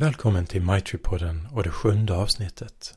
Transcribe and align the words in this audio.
Välkommen 0.00 0.46
till 0.46 0.62
MyTree-podden 0.62 1.52
och 1.52 1.62
det 1.62 1.70
sjunde 1.70 2.14
avsnittet. 2.14 2.94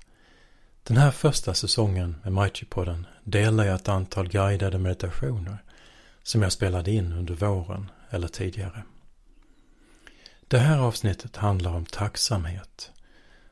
Den 0.84 0.98
här 0.98 1.12
första 1.12 1.54
säsongen 1.54 2.16
med 2.24 2.34
MyTree-podden 2.34 3.06
delar 3.24 3.64
jag 3.64 3.76
ett 3.76 3.90
antal 3.90 4.30
guidade 4.30 4.78
meditationer 4.78 5.58
som 6.24 6.42
jag 6.42 6.52
spelade 6.52 6.92
in 6.92 7.14
under 7.14 7.34
våren 7.34 7.92
eller 8.10 8.28
tidigare. 8.28 8.84
Det 10.48 10.58
här 10.58 10.80
avsnittet 10.80 11.36
handlar 11.36 11.74
om 11.74 11.86
tacksamhet 11.86 12.92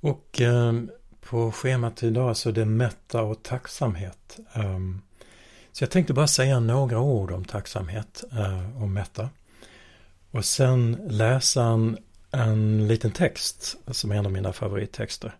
Och 0.00 0.40
eh, 0.40 0.72
på 1.20 1.52
schemat 1.52 2.02
idag 2.02 2.36
så 2.36 2.48
är 2.48 2.52
det 2.52 2.64
mätta 2.64 3.22
och 3.22 3.42
tacksamhet. 3.42 4.38
Um, 4.54 5.02
så 5.72 5.82
jag 5.82 5.90
tänkte 5.90 6.14
bara 6.14 6.26
säga 6.26 6.60
några 6.60 7.00
ord 7.00 7.30
om 7.30 7.44
tacksamhet 7.44 8.24
uh, 8.32 8.82
och 8.82 8.88
mätta. 8.88 9.30
Och 10.30 10.44
sen 10.44 10.98
läsa 11.08 11.64
en, 11.64 11.98
en 12.30 12.88
liten 12.88 13.10
text 13.10 13.76
som 13.90 14.12
är 14.12 14.16
en 14.16 14.26
av 14.26 14.32
mina 14.32 14.52
favorittexter. 14.52 15.36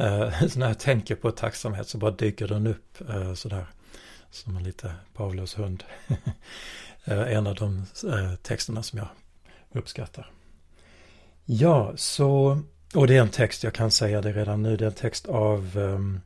Uh, 0.00 0.46
så 0.48 0.58
när 0.58 0.68
jag 0.68 0.78
tänker 0.78 1.14
på 1.14 1.30
tacksamhet 1.30 1.88
så 1.88 1.98
bara 1.98 2.10
dyker 2.10 2.48
den 2.48 2.66
upp 2.66 2.98
uh, 3.10 3.34
sådär. 3.34 3.66
Som 4.30 4.56
en 4.56 4.64
lite 4.64 4.94
Pavlos 5.14 5.58
hund. 5.58 5.84
en 7.04 7.46
av 7.46 7.54
de 7.54 7.86
texterna 8.42 8.82
som 8.82 8.98
jag 8.98 9.08
uppskattar. 9.72 10.30
Ja, 11.44 11.92
så 11.96 12.62
och 12.94 13.06
det 13.06 13.16
är 13.16 13.20
en 13.20 13.28
text, 13.28 13.64
jag 13.64 13.74
kan 13.74 13.90
säga 13.90 14.20
det 14.20 14.32
redan 14.32 14.62
nu, 14.62 14.76
det 14.76 14.84
är 14.84 14.88
en 14.88 14.94
text 14.94 15.28
av 15.28 15.78
ehm, 15.78 15.84
um, 15.84 16.20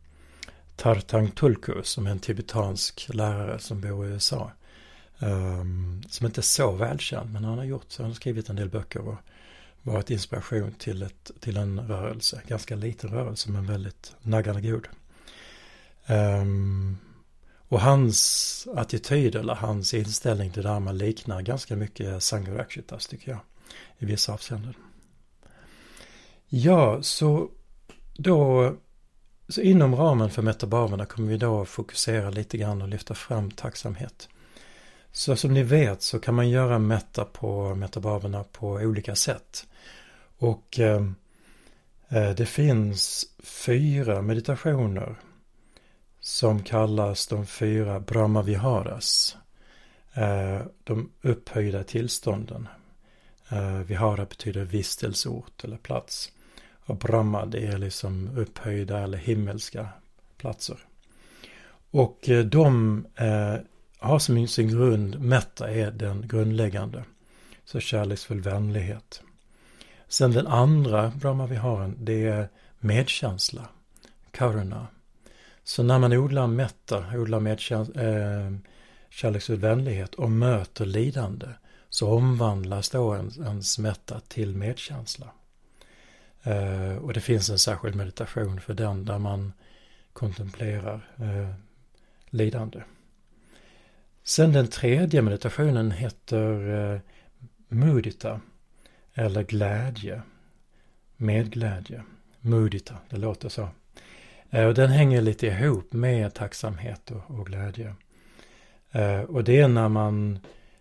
Tartang 0.76 1.30
Tulku 1.30 1.82
som 1.82 2.06
är 2.06 2.10
en 2.10 2.18
tibetansk 2.18 3.08
lärare 3.12 3.58
som 3.58 3.80
bor 3.80 4.06
i 4.06 4.10
USA. 4.10 4.50
Um, 5.18 5.30
ehm, 5.30 6.02
som 6.08 6.26
inte 6.26 6.40
är 6.40 6.42
så 6.42 6.70
välkänd 6.72 7.32
men 7.32 7.44
han 7.44 7.58
har 7.58 7.64
gjort, 7.64 7.96
han 7.98 8.06
har 8.06 8.14
skrivit 8.14 8.48
en 8.48 8.56
del 8.56 8.68
böcker 8.68 9.08
och 9.08 9.16
varit 9.82 10.10
inspiration 10.10 10.72
till, 10.78 11.02
ett, 11.02 11.30
till 11.40 11.56
en 11.56 11.80
rörelse, 11.80 12.42
ganska 12.46 12.76
liten 12.76 13.10
rörelse 13.10 13.50
men 13.50 13.66
väldigt 13.66 14.14
naggande 14.22 14.60
god. 14.60 14.88
Um, 16.06 16.98
och 17.68 17.80
hans 17.80 18.68
attityd 18.74 19.34
eller 19.34 19.54
hans 19.54 19.94
inställning 19.94 20.50
till 20.50 20.62
det 20.62 20.68
här 20.68 20.92
liknar 20.92 21.42
ganska 21.42 21.76
mycket 21.76 22.22
Sangarakshitas 22.22 23.06
tycker 23.06 23.30
jag. 23.30 23.40
I 23.98 24.06
vissa 24.06 24.32
avseenden. 24.32 24.74
Ja, 26.48 27.02
så 27.02 27.50
då 28.16 28.72
så 29.48 29.60
inom 29.60 29.94
ramen 29.94 30.30
för 30.30 30.42
metabaverna 30.42 31.06
kommer 31.06 31.28
vi 31.28 31.36
då 31.36 31.64
fokusera 31.64 32.30
lite 32.30 32.58
grann 32.58 32.82
och 32.82 32.88
lyfta 32.88 33.14
fram 33.14 33.50
tacksamhet. 33.50 34.28
Så 35.12 35.36
som 35.36 35.54
ni 35.54 35.62
vet 35.62 36.02
så 36.02 36.18
kan 36.18 36.34
man 36.34 36.50
göra 36.50 36.78
meta 36.78 37.24
på 37.24 37.74
metabaverna 37.74 38.44
på 38.44 38.68
olika 38.68 39.14
sätt. 39.14 39.66
Och 40.38 40.78
eh, 40.78 41.02
eh 42.08 42.30
det 42.30 42.46
finns 42.46 43.26
fyra 43.38 44.22
meditationer 44.22 45.16
som 46.20 46.62
kallas 46.62 47.26
de 47.26 47.46
fyra 47.46 48.00
Brahmaviharas. 48.00 49.36
Eh, 50.14 50.60
de 50.84 51.10
upphöjda 51.22 51.84
tillstånden. 51.84 52.68
Eh, 53.48 53.78
vihara 53.78 54.24
betyder 54.24 54.64
vistelseort 54.64 55.64
eller 55.64 55.76
plats. 55.76 56.32
Och 56.86 56.96
Brahma 56.96 57.46
det 57.46 57.66
är 57.66 57.78
liksom 57.78 58.30
upphöjda 58.36 58.98
eller 58.98 59.18
himmelska 59.18 59.88
platser. 60.36 60.78
Och 61.90 62.28
eh, 62.28 62.44
de 62.44 63.06
eh, 63.16 63.54
har 63.98 64.18
som 64.18 64.48
sin 64.48 64.68
grund, 64.68 65.20
metta 65.20 65.70
är 65.70 65.90
den 65.90 66.28
grundläggande. 66.28 67.04
Så 67.64 67.80
kärleksfull 67.80 68.40
vänlighet. 68.40 69.22
Sen 70.08 70.32
den 70.32 70.46
andra 70.46 71.12
Brahma 71.20 71.46
vi 71.46 71.56
har, 71.56 71.94
det 71.98 72.26
är 72.26 72.48
medkänsla, 72.78 73.68
karuna. 74.30 74.86
Så 75.64 75.82
när 75.82 75.98
man 75.98 76.12
odlar 76.12 76.46
metta, 76.46 77.04
odlar 77.14 77.40
medkänsla, 77.40 78.02
eh, 78.02 78.52
kärleksfull 79.10 79.56
vänlighet 79.56 80.14
och 80.14 80.30
möter 80.30 80.86
lidande 80.86 81.46
så 81.88 82.10
omvandlas 82.10 82.90
då 82.90 83.16
ens 83.16 83.78
metta 83.78 84.20
till 84.20 84.56
medkänsla. 84.56 85.26
Eh, 86.46 86.96
och 86.96 87.12
det 87.12 87.20
finns 87.20 87.50
en 87.50 87.58
särskild 87.58 87.96
meditation 87.96 88.60
för 88.60 88.74
den 88.74 89.04
där 89.04 89.18
man 89.18 89.52
kontemplerar 90.12 91.08
eh, 91.16 91.54
lidande. 92.30 92.82
Sen 94.24 94.52
den 94.52 94.68
tredje 94.68 95.22
meditationen 95.22 95.90
heter 95.90 96.74
eh, 96.94 97.00
mudita 97.68 98.40
eller 99.14 99.42
glädje. 99.42 100.22
Medglädje. 101.16 102.02
Mudita, 102.40 102.94
det 103.10 103.16
låter 103.16 103.48
så. 103.48 103.68
Eh, 104.50 104.66
och 104.66 104.74
den 104.74 104.90
hänger 104.90 105.22
lite 105.22 105.46
ihop 105.46 105.92
med 105.92 106.34
tacksamhet 106.34 107.10
och, 107.10 107.38
och 107.38 107.46
glädje. 107.46 107.94
Eh, 108.90 109.20
och 109.20 109.44
det 109.44 109.60
är 109.60 109.68
när 109.68 109.88
man 109.88 110.38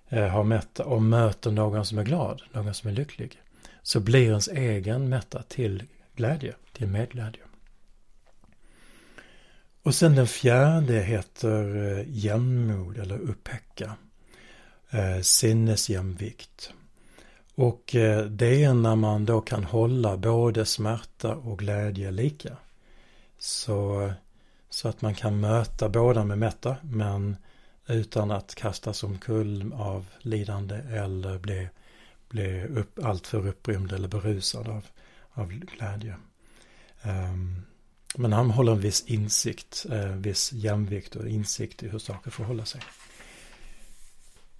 eh, 0.09 0.27
har 0.27 0.43
mätt 0.43 0.79
och 0.79 1.01
möter 1.01 1.51
någon 1.51 1.85
som 1.85 1.97
är 1.97 2.03
glad, 2.03 2.41
någon 2.51 2.73
som 2.73 2.89
är 2.89 2.93
lycklig 2.93 3.41
så 3.85 3.99
blir 3.99 4.27
ens 4.27 4.47
egen 4.47 5.09
mätta 5.09 5.41
till 5.41 5.83
glädje, 6.15 6.55
till 6.73 6.87
medglädje. 6.87 7.41
Och 9.83 9.95
sen 9.95 10.15
den 10.15 10.27
fjärde 10.27 10.93
heter 10.93 11.75
eh, 11.75 12.05
jämnmod 12.07 12.97
eller 12.97 13.17
upphäcka. 13.17 13.95
Eh, 14.89 15.21
sinnesjämvikt. 15.21 16.73
Och 17.55 17.95
eh, 17.95 18.25
det 18.25 18.63
är 18.63 18.73
när 18.73 18.95
man 18.95 19.25
då 19.25 19.41
kan 19.41 19.63
hålla 19.63 20.17
både 20.17 20.65
smärta 20.65 21.35
och 21.35 21.59
glädje 21.59 22.11
lika. 22.11 22.57
Så, 23.39 24.11
så 24.69 24.87
att 24.87 25.01
man 25.01 25.15
kan 25.15 25.39
möta 25.39 25.89
båda 25.89 26.23
med 26.23 26.37
mätta 26.37 26.75
men 26.81 27.37
utan 27.87 28.31
att 28.31 28.55
kastas 28.55 29.03
omkull 29.03 29.73
av 29.73 30.05
lidande 30.19 30.75
eller 30.75 31.37
bli 31.37 31.69
bli 32.35 32.63
upp, 32.63 32.99
alltför 33.03 33.47
upprymd 33.47 33.91
eller 33.91 34.07
berusad 34.07 34.67
av, 34.67 34.85
av 35.33 35.51
glädje. 35.51 36.15
Um, 37.03 37.65
men 38.15 38.33
han 38.33 38.51
håller 38.51 38.71
en 38.71 38.79
viss 38.79 39.03
insikt, 39.07 39.85
eh, 39.91 40.05
viss 40.05 40.53
jämvikt 40.53 41.15
och 41.15 41.27
insikt 41.27 41.83
i 41.83 41.89
hur 41.89 41.99
saker 41.99 42.31
förhåller 42.31 42.63
sig. 42.63 42.81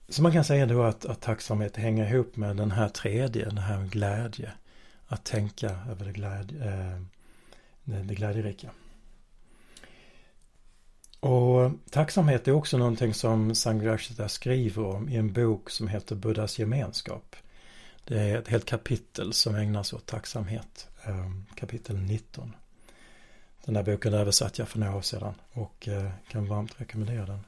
Så 0.10 0.22
man 0.22 0.32
kan 0.32 0.44
säga 0.44 0.66
då 0.66 0.84
att, 0.84 1.06
att 1.06 1.22
tacksamhet 1.22 1.76
hänger 1.76 2.14
ihop 2.14 2.36
med 2.36 2.58
den 2.58 2.72
här 2.72 2.90
tredje, 2.90 3.46
den 3.46 3.58
här 3.58 3.86
glädje. 3.86 4.52
Att 5.08 5.24
tänka 5.24 5.70
över 5.90 6.06
det, 6.06 6.12
glädje, 6.12 6.64
eh, 6.66 7.02
det, 7.84 8.16
glädjerika. 8.16 8.70
Och 11.20 11.72
tacksamhet 11.90 12.48
är 12.48 12.52
också 12.52 12.78
någonting 12.78 13.14
som 13.14 13.56
Sangrashita 13.56 14.30
skriver 14.30 14.86
om 14.86 15.10
i 15.10 15.16
en 15.16 15.34
bok 15.34 15.70
som 15.70 15.88
heter 15.88 16.16
Buddhas 16.16 16.60
gemenskap. 16.60 17.36
Det 18.08 18.22
är 18.22 18.38
ett 18.38 18.48
helt 18.48 18.66
kapitel 18.66 19.34
som 19.34 19.56
ägnas 19.56 19.94
åt 19.94 20.06
tacksamhet. 20.06 20.88
Eh, 21.04 21.32
kapitel 21.56 21.98
19. 21.98 22.56
Den 23.66 23.76
här 23.76 23.84
boken 23.84 24.14
översatte 24.14 24.62
jag 24.62 24.70
för 24.70 24.80
några 24.80 24.96
år 24.96 25.02
sedan 25.02 25.34
och 25.52 25.88
eh, 25.88 26.12
kan 26.28 26.48
varmt 26.48 26.82
rekommendera 26.82 27.26
den. 27.26 27.46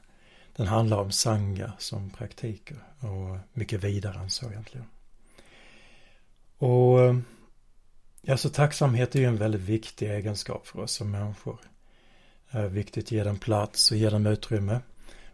Den 0.56 0.66
handlar 0.66 0.98
om 0.98 1.12
sanga 1.12 1.72
som 1.78 2.10
praktik 2.10 2.72
och 3.00 3.38
mycket 3.52 3.84
vidare 3.84 4.18
än 4.18 4.30
så 4.30 4.50
egentligen. 4.50 4.86
Och 6.58 6.98
alltså 8.28 8.50
tacksamhet 8.50 9.14
är 9.14 9.20
ju 9.20 9.26
en 9.26 9.36
väldigt 9.36 9.60
viktig 9.60 10.10
egenskap 10.10 10.66
för 10.66 10.80
oss 10.80 10.92
som 10.92 11.10
människor. 11.10 11.58
Det 12.50 12.58
är 12.58 12.68
viktigt 12.68 13.04
att 13.04 13.12
ge 13.12 13.24
den 13.24 13.38
plats 13.38 13.90
och 13.90 13.96
ge 13.96 14.10
den 14.10 14.26
utrymme, 14.26 14.80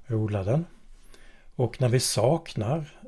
odla 0.09 0.45
den. 0.45 0.67
Och 1.55 1.81
när 1.81 1.89
vi 1.89 2.01
saknar 2.01 2.99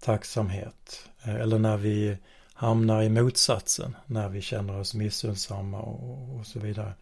tacksamhet 0.00 1.08
eh, 1.22 1.34
eller 1.34 1.58
när 1.58 1.76
vi 1.76 2.16
hamnar 2.52 3.02
i 3.02 3.08
motsatsen, 3.08 3.96
när 4.06 4.28
vi 4.28 4.40
känner 4.40 4.80
oss 4.80 4.94
missunnsamma 4.94 5.80
och, 5.80 6.38
och, 6.38 6.46
så 6.46 6.58
vidare, 6.60 6.92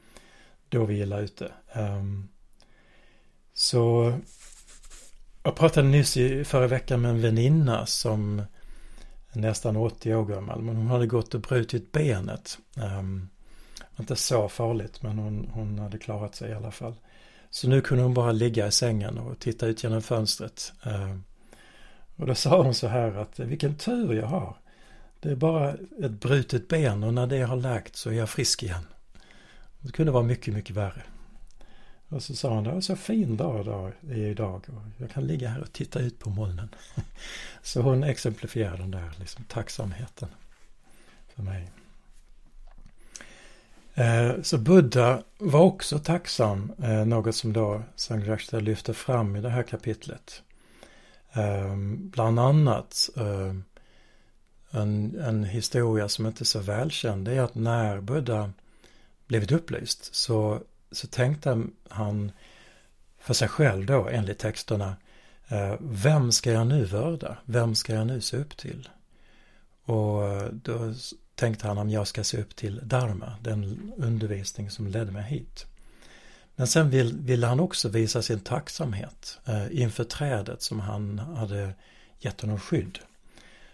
då 0.68 0.84
vi 0.84 1.00
illa 1.00 1.18
ute. 1.18 1.52
Um, 1.74 2.28
så 3.54 4.12
jag 5.42 5.56
pratade 5.56 5.88
nyss 5.88 6.16
i 6.16 6.44
förra 6.44 6.66
veckan 6.66 7.00
med 7.00 7.10
en 7.10 7.20
väninna 7.20 7.86
som 7.86 8.42
är 9.32 9.38
nästan 9.38 9.76
80 9.76 10.14
år 10.14 10.24
gammal, 10.24 10.62
men 10.62 10.76
hon 10.76 10.86
hade 10.86 11.06
gått 11.06 11.34
och 11.34 11.40
brutit 11.40 11.92
benet. 11.92 12.58
Um, 12.76 13.28
inte 13.98 14.16
så 14.16 14.48
farligt, 14.48 15.02
men 15.02 15.18
hon, 15.18 15.50
hon 15.52 15.78
hade 15.78 15.98
klarat 15.98 16.34
sig 16.34 16.50
i 16.50 16.54
alla 16.54 16.70
fall. 16.70 16.94
Så 17.50 17.68
nu 17.68 17.80
kunde 17.80 18.04
hon 18.04 18.14
bara 18.14 18.32
ligga 18.32 18.66
i 18.66 18.72
sängen 18.72 19.18
och 19.18 19.38
titta 19.38 19.66
ut 19.66 19.84
genom 19.84 20.02
fönstret. 20.02 20.72
Um, 20.84 21.24
och 22.16 22.26
då 22.26 22.34
sa 22.34 22.62
hon 22.62 22.74
så 22.74 22.88
här 22.88 23.16
att 23.16 23.38
vilken 23.38 23.74
tur 23.74 24.14
jag 24.14 24.26
har. 24.26 24.56
Det 25.20 25.30
är 25.30 25.36
bara 25.36 25.70
ett 26.02 26.10
brutet 26.10 26.68
ben 26.68 27.02
och 27.02 27.14
när 27.14 27.26
det 27.26 27.42
har 27.42 27.56
läkt 27.56 27.96
så 27.96 28.10
är 28.10 28.14
jag 28.14 28.30
frisk 28.30 28.62
igen. 28.62 28.86
Det 29.80 29.92
kunde 29.92 30.12
vara 30.12 30.22
mycket, 30.22 30.54
mycket 30.54 30.76
värre. 30.76 31.02
Och 32.08 32.22
så 32.22 32.36
sa 32.36 32.54
hon, 32.54 32.64
det 32.64 32.72
var 32.72 32.80
så 32.80 32.96
fin 32.96 33.36
dag 33.36 33.60
idag, 33.60 33.92
idag 34.10 34.66
och 34.68 35.02
jag 35.02 35.10
kan 35.10 35.26
ligga 35.26 35.48
här 35.48 35.60
och 35.60 35.72
titta 35.72 36.00
ut 36.00 36.18
på 36.18 36.30
molnen. 36.30 36.68
Så 37.62 37.80
hon 37.80 38.04
exemplifierar 38.04 38.76
den 38.76 38.90
där 38.90 39.12
liksom, 39.18 39.44
tacksamheten 39.44 40.28
för 41.34 41.42
mig. 41.42 41.70
Eh, 43.94 44.42
så 44.42 44.58
Buddha 44.58 45.22
var 45.38 45.60
också 45.60 45.98
tacksam, 45.98 46.72
eh, 46.82 47.04
något 47.04 47.34
som 47.34 47.52
då 47.52 47.82
Sangrakshta 47.94 48.60
lyfter 48.60 48.92
fram 48.92 49.36
i 49.36 49.40
det 49.40 49.50
här 49.50 49.62
kapitlet. 49.62 50.42
Ehm, 51.36 52.10
bland 52.10 52.40
annat 52.40 53.10
ehm, 53.16 53.64
en, 54.70 55.20
en 55.20 55.44
historia 55.44 56.08
som 56.08 56.26
inte 56.26 56.42
är 56.42 56.46
så 56.46 56.60
välkänd, 56.60 57.28
är 57.28 57.40
att 57.40 57.54
när 57.54 58.00
Buddha 58.00 58.52
blivit 59.26 59.52
upplyst 59.52 60.14
så 60.14 60.60
så 60.90 61.06
tänkte 61.06 61.62
han 61.88 62.32
för 63.18 63.34
sig 63.34 63.48
själv 63.48 63.86
då 63.86 64.08
enligt 64.08 64.38
texterna 64.38 64.96
eh, 65.48 65.74
Vem 65.80 66.32
ska 66.32 66.52
jag 66.52 66.66
nu 66.66 66.84
vörda? 66.84 67.36
Vem 67.44 67.74
ska 67.74 67.94
jag 67.94 68.06
nu 68.06 68.20
se 68.20 68.36
upp 68.36 68.56
till? 68.56 68.88
Och 69.84 70.24
eh, 70.24 70.48
då 70.52 70.94
tänkte 71.34 71.66
han 71.66 71.78
om 71.78 71.90
jag 71.90 72.06
ska 72.06 72.24
se 72.24 72.40
upp 72.40 72.56
till 72.56 72.80
Dharma, 72.82 73.32
den 73.40 73.92
undervisning 73.96 74.70
som 74.70 74.86
ledde 74.86 75.12
mig 75.12 75.22
hit. 75.22 75.66
Men 76.56 76.66
sen 76.66 76.90
vill, 76.90 77.18
ville 77.18 77.46
han 77.46 77.60
också 77.60 77.88
visa 77.88 78.22
sin 78.22 78.40
tacksamhet 78.40 79.38
eh, 79.44 79.80
inför 79.82 80.04
trädet 80.04 80.62
som 80.62 80.80
han 80.80 81.18
hade 81.18 81.74
gett 82.18 82.40
honom 82.40 82.60
skydd. 82.60 82.98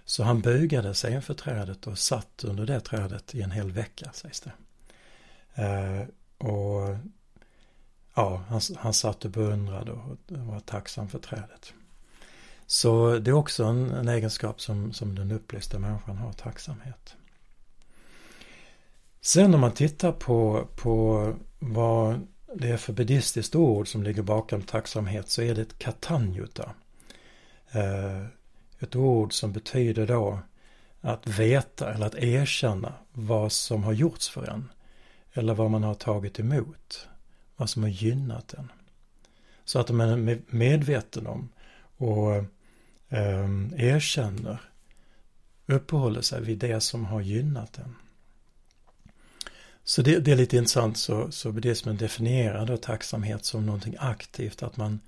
Så 0.05 0.23
han 0.23 0.41
bugade 0.41 0.95
sig 0.95 1.15
inför 1.15 1.35
trädet 1.35 1.87
och 1.87 1.99
satt 1.99 2.45
under 2.45 2.67
det 2.67 2.81
trädet 2.81 3.35
i 3.35 3.43
en 3.43 3.51
hel 3.51 3.71
vecka, 3.71 4.11
sägs 4.13 4.41
det. 4.41 4.53
Eh, 5.55 6.07
och 6.47 6.97
ja, 8.15 8.45
han, 8.49 8.61
han 8.77 8.95
satt 8.95 9.25
och 9.25 9.31
beundrade 9.31 9.93
och 9.93 10.17
var 10.29 10.61
tacksam 10.61 11.09
för 11.09 11.19
trädet. 11.19 11.75
Så 12.67 13.19
det 13.19 13.31
är 13.31 13.35
också 13.35 13.65
en, 13.65 13.91
en 13.91 14.09
egenskap 14.09 14.61
som, 14.61 14.93
som 14.93 15.15
den 15.15 15.33
upplysta 15.33 15.79
människan 15.79 16.17
har, 16.17 16.33
tacksamhet. 16.33 17.17
Sen 19.21 19.55
om 19.55 19.61
man 19.61 19.73
tittar 19.73 20.13
på, 20.13 20.69
på 20.77 21.35
vad 21.59 22.27
det 22.55 22.69
är 22.69 22.77
för 22.77 22.93
buddhistiskt 22.93 23.55
ord 23.55 23.89
som 23.89 24.03
ligger 24.03 24.23
bakom 24.23 24.63
tacksamhet 24.63 25.29
så 25.29 25.43
är 25.43 25.55
det 25.55 25.63
ett 25.63 25.79
katanjuta. 25.79 26.75
Eh, 27.71 28.25
ett 28.79 28.97
ord 28.97 29.33
som 29.33 29.53
betyder 29.53 30.07
då 30.07 30.39
att 31.01 31.27
veta 31.27 31.95
eller 31.95 32.07
att 32.07 32.15
erkänna 32.15 32.95
vad 33.13 33.53
som 33.53 33.85
har 33.85 33.93
gjorts 33.93 34.31
för 34.31 34.51
en. 34.51 34.73
Eller 35.33 35.55
vad 35.55 35.71
man 35.71 35.83
har 35.83 35.95
tagit 35.95 36.41
emot. 36.41 37.09
Vad 37.57 37.71
som 37.71 37.83
har 37.83 37.91
gynnat 37.91 38.55
en. 38.55 38.73
Så 39.65 39.79
att 39.79 39.91
man 39.91 40.29
är 40.29 40.43
medveten 40.47 41.27
om 41.27 41.49
och 41.97 42.35
eh, 43.09 43.49
erkänner, 43.77 44.61
uppehåller 45.67 46.21
sig 46.21 46.43
vid 46.43 46.59
det 46.59 46.81
som 46.81 47.05
har 47.05 47.21
gynnat 47.21 47.79
en. 47.79 47.95
Så 49.85 50.03
det, 50.03 50.19
det 50.19 50.33
är 50.33 50.37
lite 50.37 50.57
intressant 50.57 50.99
så, 50.99 51.31
så 51.31 51.53
buddhismen 51.53 51.97
definierar 51.97 52.67
då 52.67 52.77
tacksamhet 52.77 53.45
som 53.45 53.67
någonting 53.67 53.97
aktivt, 53.99 54.63
att 54.63 54.77
man 54.77 55.01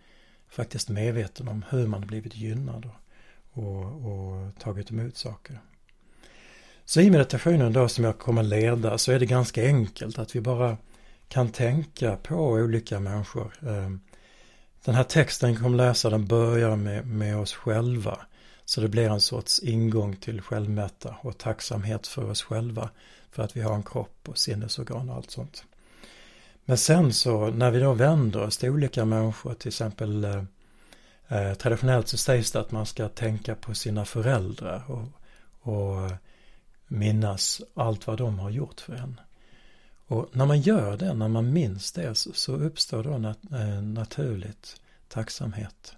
faktiskt 0.49 0.89
är 0.89 0.93
medveten 0.93 1.49
om 1.49 1.65
hur 1.71 1.87
man 1.87 2.01
blivit 2.01 2.37
gynnad 2.37 2.91
och, 3.53 3.85
och, 3.85 4.59
tagit 4.59 4.91
emot 4.91 5.17
saker. 5.17 5.59
Så 6.85 7.01
i 7.01 7.11
meditationen 7.11 7.73
då 7.73 7.89
som 7.89 8.05
jag 8.05 8.19
kommer 8.19 8.43
leda 8.43 8.99
så 8.99 9.13
är 9.13 9.19
det 9.19 9.27
ganska 9.27 9.67
enkelt 9.67 10.19
att 10.19 10.37
vi 10.37 10.41
bara 10.41 10.77
kan 11.29 11.49
tänka 11.49 12.17
på 12.17 12.37
olika 12.37 13.01
människor. 13.01 13.55
Ehm, 13.69 14.01
den 14.85 14.95
här 14.95 15.05
texten 15.05 15.51
vi 15.51 15.57
kommer 15.57 15.77
läsa 15.77 16.11
den 16.11 16.27
börjar 16.27 16.77
med, 16.77 17.07
med 17.07 17.39
oss 17.39 17.53
själva. 17.53 18.19
Så 18.65 18.81
det 18.81 18.89
blir 18.89 19.11
en 19.11 19.21
sorts 19.21 19.59
ingång 19.59 20.17
till 20.17 20.43
självmätta 20.43 21.17
och 21.23 21.39
tacksamhet 21.39 22.07
för 22.07 22.31
oss 22.31 22.43
själva. 22.43 22.91
För 23.31 23.43
att 23.43 23.57
vi 23.57 23.61
har 23.61 23.75
en 23.75 23.83
kropp 23.83 24.29
och 24.29 24.39
sinnesorgan 24.39 25.11
och 25.11 25.17
allt 25.17 25.31
sånt. 25.31 25.65
Men 26.65 26.79
sen 26.79 27.13
så 27.13 27.51
när 27.51 27.71
vi 27.71 27.81
då 27.81 27.93
vänder 27.93 28.43
oss 28.43 28.59
till 28.59 28.71
olika 28.71 29.05
människor, 29.05 29.55
till 29.55 29.69
exempel 29.69 30.25
eh, 30.25 30.45
eh, 31.29 31.55
traditionellt 31.55 32.09
så 32.09 32.17
sägs 32.17 32.53
det 32.53 32.61
att 32.61 32.73
man 32.73 32.87
ska 32.87 33.09
tänka 33.09 33.55
på 33.55 33.75
sina 33.75 34.05
föräldrar 34.05 34.85
och, 34.91 35.09
och 35.73 36.11
minnas 36.87 37.63
allt 37.75 38.07
vad 38.07 38.19
de 38.19 38.39
har 38.39 38.51
gjort 38.51 38.81
för 38.81 38.95
en. 38.95 39.21
Och 40.07 40.29
när 40.33 40.47
man 40.47 40.61
gör 40.61 40.97
det, 40.97 41.15
när 41.15 41.29
man 41.29 41.53
minns 41.53 41.93
det, 41.93 42.15
så, 42.15 42.33
så 42.33 42.53
uppstår 42.53 43.05
då 43.05 43.19
nat 43.19 43.39
eh, 43.53 43.83
naturligt 43.83 44.81
tacksamhet. 45.09 45.95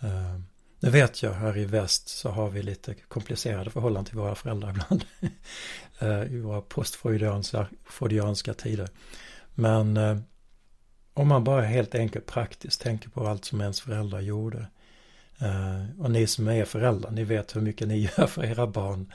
Eh, 0.00 0.40
nu 0.86 0.92
vet 0.92 1.22
jag, 1.22 1.32
här 1.32 1.58
i 1.58 1.64
väst 1.64 2.08
så 2.08 2.30
har 2.30 2.50
vi 2.50 2.62
lite 2.62 2.94
komplicerade 2.94 3.70
förhållanden 3.70 4.04
till 4.04 4.18
våra 4.18 4.34
föräldrar 4.34 4.70
ibland. 4.70 5.04
Eh, 5.98 6.22
I 6.22 6.40
våra 6.40 6.60
postfreudianska 6.60 8.54
tider. 8.54 8.88
Men 9.54 9.96
eh, 9.96 10.18
om 11.14 11.28
man 11.28 11.44
bara 11.44 11.62
helt 11.62 11.94
enkelt 11.94 12.26
praktiskt 12.26 12.80
tänker 12.80 13.08
på 13.08 13.26
allt 13.26 13.44
som 13.44 13.60
ens 13.60 13.80
föräldrar 13.80 14.20
gjorde. 14.20 14.66
Eh, 15.38 16.00
och 16.00 16.10
ni 16.10 16.26
som 16.26 16.48
är 16.48 16.64
föräldrar, 16.64 17.10
ni 17.10 17.24
vet 17.24 17.56
hur 17.56 17.60
mycket 17.60 17.88
ni 17.88 17.98
gör 18.18 18.26
för 18.26 18.44
era 18.44 18.66
barn 18.66 19.12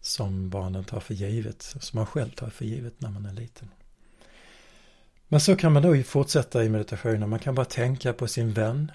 som 0.00 0.50
barnen 0.50 0.84
tar 0.84 1.00
för 1.00 1.14
givet, 1.14 1.62
som 1.62 1.96
man 1.98 2.06
själv 2.06 2.30
tar 2.30 2.50
för 2.50 2.64
givet 2.64 3.00
när 3.00 3.10
man 3.10 3.26
är 3.26 3.32
liten. 3.32 3.70
Men 5.28 5.40
så 5.40 5.56
kan 5.56 5.72
man 5.72 5.82
då 5.82 6.02
fortsätta 6.02 6.64
i 6.64 6.68
meditationen, 6.68 7.30
man 7.30 7.38
kan 7.38 7.54
bara 7.54 7.66
tänka 7.66 8.12
på 8.12 8.28
sin 8.28 8.52
vän 8.52 8.92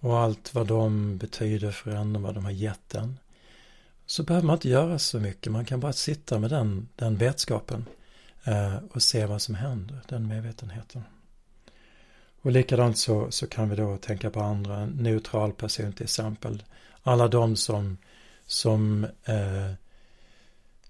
och 0.00 0.18
allt 0.18 0.54
vad 0.54 0.66
de 0.66 1.18
betyder 1.18 1.70
för 1.70 1.90
en 1.90 2.16
och 2.16 2.22
vad 2.22 2.34
de 2.34 2.44
har 2.44 2.52
gett 2.52 2.94
en. 2.94 3.18
Så 4.06 4.22
behöver 4.22 4.46
man 4.46 4.56
inte 4.56 4.68
göra 4.68 4.98
så 4.98 5.20
mycket, 5.20 5.52
man 5.52 5.64
kan 5.64 5.80
bara 5.80 5.92
sitta 5.92 6.38
med 6.38 6.50
den, 6.50 6.88
den 6.96 7.16
vetskapen 7.16 7.84
eh, 8.44 8.76
och 8.90 9.02
se 9.02 9.26
vad 9.26 9.42
som 9.42 9.54
händer, 9.54 10.00
den 10.08 10.28
medvetenheten. 10.28 11.02
Och 12.42 12.52
likadant 12.52 12.98
så, 12.98 13.30
så 13.30 13.46
kan 13.46 13.70
vi 13.70 13.76
då 13.76 13.96
tänka 13.96 14.30
på 14.30 14.40
andra, 14.40 14.76
en 14.76 14.88
neutral 14.88 15.52
person 15.52 15.92
till 15.92 16.04
exempel. 16.04 16.62
Alla 17.02 17.28
de 17.28 17.56
som 17.56 17.96
som 18.46 19.04
eh, 19.24 19.72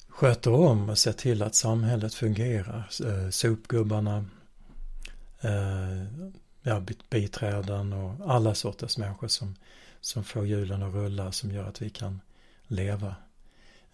sköter 0.09 0.53
om 0.53 0.89
och 0.89 0.99
ser 0.99 1.13
till 1.13 1.43
att 1.43 1.55
samhället 1.55 2.15
fungerar. 2.15 2.89
Eh, 3.05 3.31
sopgubbarna, 3.31 4.25
eh, 5.41 6.03
ja, 6.67 6.83
biträden 7.11 7.93
och 7.93 8.33
alla 8.33 8.55
sorters 8.55 8.99
människor 8.99 9.29
som, 9.29 9.57
som 10.01 10.25
får 10.25 10.47
hjulen 10.47 10.83
att 10.83 10.95
rulla 10.95 11.33
som 11.33 11.51
gör 11.51 11.65
att 11.65 11.83
vi 11.83 11.91
kan 11.91 12.21
leva. 12.67 13.15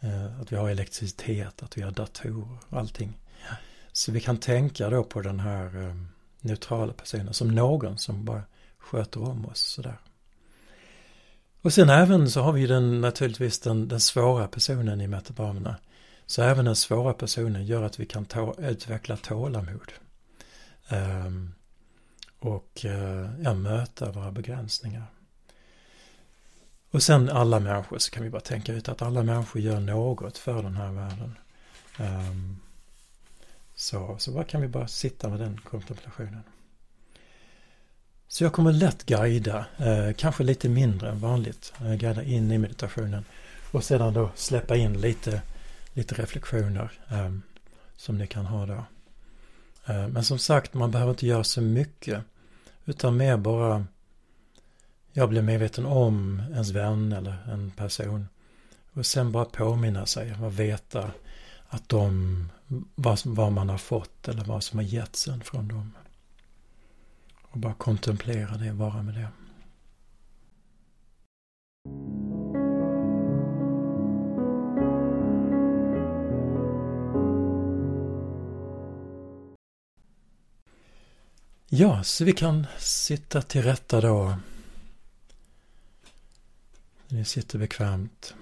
Eh, 0.01 0.41
att 0.41 0.53
vi 0.53 0.57
har 0.57 0.71
elektricitet, 0.71 1.63
att 1.63 1.79
vi 1.79 1.83
har 1.83 1.91
datorer 1.91 2.59
och 2.69 2.79
allting. 2.79 3.19
Så 3.93 4.13
vi 4.13 4.21
kan 4.21 4.39
tänka 4.39 4.91
då 4.91 5.05
på 5.05 5.21
den 5.21 5.41
här 5.41 5.89
eh, 5.89 5.95
neutrala 6.41 6.93
personen 6.93 7.35
som 7.35 7.49
någon 7.49 7.99
som 7.99 8.25
bara 8.25 8.43
sköter 8.79 9.23
om 9.23 9.47
oss 9.47 9.61
sådär. 9.61 9.99
Och 11.63 11.73
sen 11.73 11.91
även 11.91 12.31
så 12.31 12.41
har 12.41 12.53
vi 12.53 12.67
den 12.67 13.01
naturligtvis 13.01 13.61
den, 13.61 13.89
den 13.89 14.01
svåra 14.01 14.49
personen 14.49 15.01
i 15.01 15.07
metabamerna. 15.07 15.77
Så 16.27 16.43
även 16.43 16.65
den 16.65 16.77
svåra 16.77 17.13
personen 17.13 17.67
gör 17.67 17.83
att 17.83 18.01
vi 18.01 18.07
kan 18.07 18.25
ta, 18.25 18.55
utveckla 18.59 19.17
tålamod. 19.17 19.93
Um, 20.91 21.55
och 22.43 22.85
eh, 22.85 23.31
ja, 23.43 23.55
möta 23.55 24.13
våra 24.13 24.31
begränsningar. 24.31 25.07
Och 26.91 27.03
sen 27.03 27.31
alla 27.31 27.61
människor 27.61 27.99
så 27.99 28.11
kan 28.11 28.23
vi 28.23 28.31
bara 28.31 28.41
tänka 28.41 28.73
ut 28.73 28.89
att 28.89 29.03
alla 29.03 29.23
människor 29.23 29.63
gör 29.63 29.81
något 29.81 30.39
för 30.39 30.63
den 30.63 30.77
här 30.77 30.93
världen. 30.93 31.39
Um, 32.01 32.61
så, 33.75 34.17
så 34.19 34.33
bara 34.33 34.45
kan 34.45 34.61
vi 34.61 34.69
bara 34.69 34.89
sitta 34.89 35.29
med 35.29 35.41
den 35.41 35.61
kontemplationen. 35.61 36.43
Så 38.29 38.45
jag 38.45 38.53
kommer 38.53 38.73
lätt 38.73 39.07
guida, 39.07 39.67
eh, 39.79 40.13
kanske 40.17 40.45
lite 40.45 40.69
mindre 40.69 41.11
än 41.11 41.19
vanligt, 41.19 41.73
eh, 41.81 41.95
guida 41.95 42.23
in 42.23 42.53
i 42.53 42.59
meditationen. 42.59 43.25
Och 43.73 43.85
sedan 43.85 44.15
då 44.15 44.31
släppa 44.35 44.77
in 44.77 45.01
lite, 45.01 45.43
lite 45.93 46.15
reflektioner 46.15 46.93
eh, 47.11 47.33
som 47.97 48.19
ni 48.19 48.27
kan 48.27 48.47
ha 48.47 48.67
då. 48.67 48.85
Ehm, 49.87 50.11
men 50.11 50.25
som 50.25 50.39
sagt, 50.39 50.75
man 50.75 50.91
behöver 50.91 51.11
inte 51.11 51.27
göra 51.27 51.45
så 51.45 51.61
mycket. 51.61 52.25
Utan 52.85 53.17
mer 53.17 53.37
bara, 53.37 53.87
jag 55.13 55.29
blir 55.29 55.43
medveten 55.43 55.87
om 55.87 56.43
ens 56.53 56.71
vän 56.71 57.13
eller 57.13 57.37
en 57.53 57.71
person. 57.71 58.29
Och 58.93 59.07
sen 59.07 59.33
bara 59.33 59.45
påminna 59.45 60.07
sig 60.07 60.35
och 60.43 60.61
veta 60.61 61.11
att 61.69 61.89
de, 61.89 62.49
vad, 62.95 63.21
vad 63.25 63.53
man 63.53 63.69
har 63.69 63.79
fått 63.79 64.29
eller 64.29 64.45
vad 64.45 64.65
som 64.65 64.79
har 64.79 64.85
getts 64.85 65.29
en 65.29 65.41
från 65.41 65.69
dem. 65.69 65.93
Och 67.43 67.59
bara 67.59 67.75
kontemplera 67.75 68.57
det, 68.57 68.73
vara 68.73 69.03
med 69.03 69.15
det. 69.15 69.29
Ja, 81.75 82.03
så 82.03 82.25
vi 82.25 82.33
kan 82.33 82.67
sitta 82.79 83.43
till 83.43 83.63
rätta 83.63 84.01
då. 84.01 84.37
Ni 87.09 87.25
sitter 87.25 87.59
bekvämt. 87.59 88.35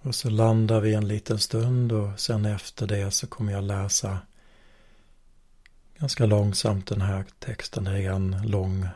Och 0.00 0.14
så 0.14 0.30
landar 0.30 0.80
vi 0.80 0.94
en 0.94 1.08
liten 1.08 1.38
stund 1.38 1.92
och 1.92 2.20
sen 2.20 2.44
efter 2.44 2.86
det 2.86 3.10
så 3.10 3.26
kommer 3.26 3.52
jag 3.52 3.64
läsa 3.64 4.18
ganska 5.98 6.26
långsamt 6.26 6.86
den 6.86 7.00
här 7.00 7.24
texten. 7.38 7.84
Det 7.84 8.02
är 8.02 8.12
en 8.12 8.42
lång, 8.44 8.88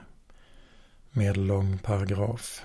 medellång 1.10 1.78
paragraf. 1.78 2.62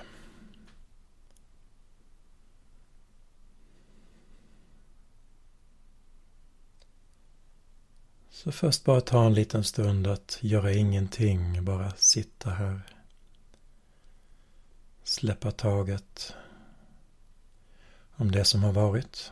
Så 8.43 8.51
först 8.51 8.83
bara 8.83 9.01
ta 9.01 9.25
en 9.25 9.33
liten 9.33 9.63
stund 9.63 10.07
att 10.07 10.37
göra 10.41 10.71
ingenting, 10.73 11.65
bara 11.65 11.91
sitta 11.91 12.49
här. 12.49 12.81
Släppa 15.03 15.51
taget 15.51 16.35
om 18.15 18.31
det 18.31 18.45
som 18.45 18.63
har 18.63 18.73
varit. 18.73 19.31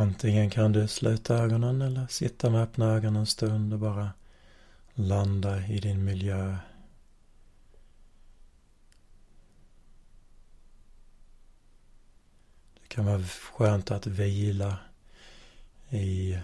Antingen 0.00 0.50
kan 0.50 0.72
du 0.72 0.88
sluta 0.88 1.34
ögonen 1.34 1.82
eller 1.82 2.06
sitta 2.06 2.50
med 2.50 2.62
öppna 2.62 2.86
ögon 2.86 3.16
en 3.16 3.26
stund 3.26 3.72
och 3.72 3.78
bara 3.78 4.10
landa 4.94 5.66
i 5.66 5.78
din 5.78 6.04
miljö. 6.04 6.56
Det 12.74 12.88
kan 12.88 13.06
vara 13.06 13.22
skönt 13.22 13.90
att 13.90 14.06
vila 14.06 14.78
i 15.90 16.38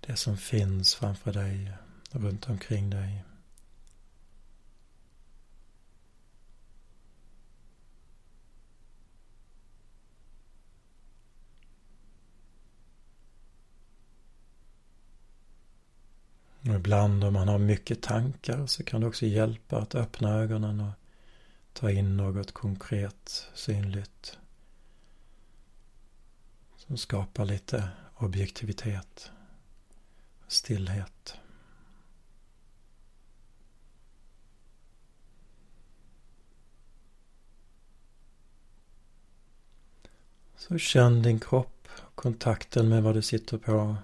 det 0.00 0.16
som 0.16 0.36
finns 0.36 0.94
framför 0.94 1.32
dig, 1.32 1.72
runt 2.10 2.48
omkring 2.48 2.90
dig. 2.90 3.24
Och 16.68 16.74
ibland 16.74 17.24
om 17.24 17.32
man 17.32 17.48
har 17.48 17.58
mycket 17.58 18.02
tankar 18.02 18.66
så 18.66 18.84
kan 18.84 19.00
det 19.00 19.06
också 19.06 19.26
hjälpa 19.26 19.78
att 19.78 19.94
öppna 19.94 20.34
ögonen 20.34 20.80
och 20.80 20.92
ta 21.72 21.90
in 21.90 22.16
något 22.16 22.52
konkret, 22.52 23.48
synligt. 23.54 24.38
Som 26.76 26.96
skapar 26.96 27.44
lite 27.44 27.88
objektivitet, 28.14 29.30
stillhet. 30.48 31.34
Så 40.56 40.78
känn 40.78 41.22
din 41.22 41.40
kropp, 41.40 41.88
kontakten 42.14 42.88
med 42.88 43.02
vad 43.02 43.14
du 43.14 43.22
sitter 43.22 43.58
på. 43.58 43.96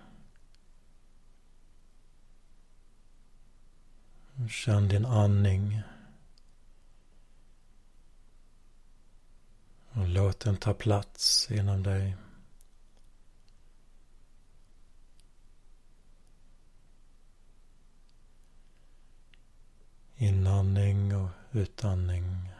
Känn 4.49 4.89
din 4.89 5.05
andning. 5.05 5.83
Och 9.93 10.09
låt 10.09 10.41
den 10.41 10.57
ta 10.57 10.75
plats 10.75 11.51
inom 11.51 11.83
dig. 11.83 12.17
Inandning 20.17 21.17
och 21.17 21.31
utandning. 21.53 22.53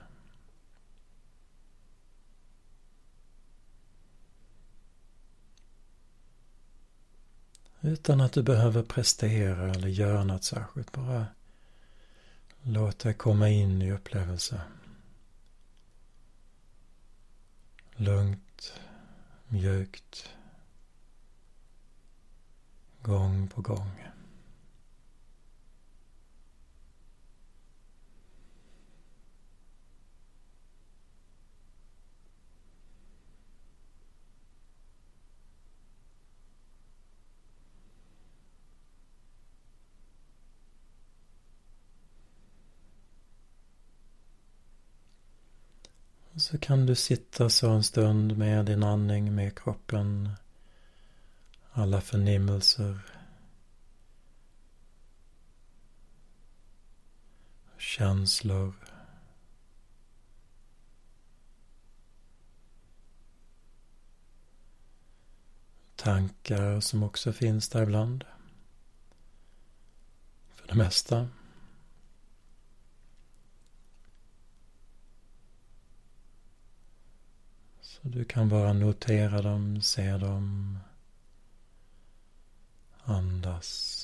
Utan 7.81 8.21
att 8.21 8.33
du 8.33 8.43
behöver 8.43 8.83
prestera 8.83 9.71
eller 9.71 9.89
göra 9.89 10.25
något 10.25 10.45
särskilt. 10.45 10.93
Bara 10.93 11.27
Låt 12.63 12.99
dig 12.99 13.15
komma 13.15 13.49
in 13.49 13.83
i 13.83 13.93
upplevelsen. 13.93 14.61
Lugnt, 17.97 18.81
mjukt, 19.49 20.29
gång 23.03 23.49
på 23.49 23.61
gång. 23.61 24.11
Så 46.41 46.59
kan 46.59 46.87
du 46.87 46.95
sitta 46.95 47.51
så 47.51 47.71
en 47.71 47.83
stund 47.83 48.37
med 48.37 48.67
din 48.67 48.83
andning, 48.83 49.35
med 49.35 49.59
kroppen, 49.59 50.31
alla 51.73 52.01
förnimmelser. 52.01 53.01
Känslor. 57.79 58.75
Tankar 65.97 66.81
som 66.81 67.03
också 67.03 67.33
finns 67.33 67.69
där 67.69 67.83
ibland. 67.83 68.25
För 70.55 70.69
det 70.69 70.75
mesta. 70.75 71.29
Så 78.03 78.09
du 78.09 78.25
kan 78.25 78.49
bara 78.49 78.73
notera 78.73 79.43
dem, 79.43 79.83
se 79.83 80.11
dem, 80.11 80.79
andas. 83.05 84.00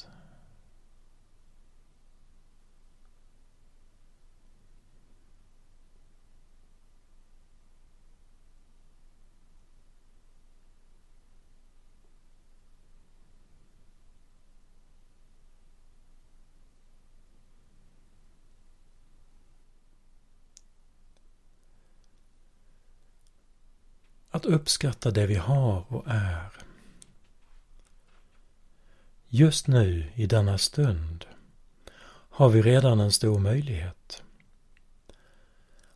Att 24.36 24.44
uppskatta 24.44 25.10
det 25.10 25.26
vi 25.26 25.34
har 25.34 25.84
och 25.88 26.04
är. 26.06 26.52
Just 29.28 29.66
nu, 29.66 30.12
i 30.14 30.26
denna 30.26 30.58
stund, 30.58 31.26
har 32.30 32.48
vi 32.48 32.62
redan 32.62 33.00
en 33.00 33.12
stor 33.12 33.38
möjlighet. 33.38 34.22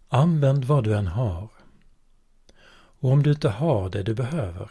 Använd 0.09 0.65
vad 0.65 0.85
du 0.85 0.97
än 0.97 1.07
har. 1.07 1.49
Och 2.73 3.11
om 3.11 3.23
du 3.23 3.31
inte 3.31 3.49
har 3.49 3.89
det 3.89 4.03
du 4.03 4.15
behöver, 4.15 4.71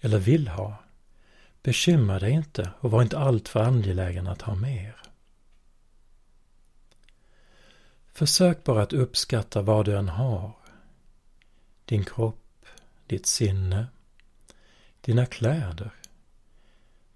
eller 0.00 0.18
vill 0.18 0.48
ha, 0.48 0.76
bekymra 1.62 2.18
dig 2.18 2.30
inte 2.30 2.70
och 2.80 2.90
var 2.90 3.02
inte 3.02 3.18
alltför 3.18 3.60
angelägen 3.60 4.26
att 4.26 4.42
ha 4.42 4.54
mer. 4.54 4.96
Försök 8.12 8.64
bara 8.64 8.82
att 8.82 8.92
uppskatta 8.92 9.62
vad 9.62 9.84
du 9.84 9.96
än 9.96 10.08
har. 10.08 10.52
Din 11.84 12.04
kropp, 12.04 12.45
ditt 13.06 13.26
sinne, 13.26 13.86
dina 15.00 15.26
kläder, 15.26 15.90